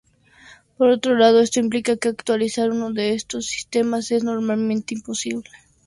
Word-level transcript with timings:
Por 0.79 0.89
otro 0.89 1.13
lado, 1.15 1.41
esto 1.41 1.59
implica 1.59 1.95
que 1.95 2.09
actualizar 2.09 2.71
uno 2.71 2.91
de 2.91 3.13
estos 3.13 3.45
sistemas 3.45 4.09
es 4.09 4.23
normalmente 4.23 4.95
imposible. 4.95 5.51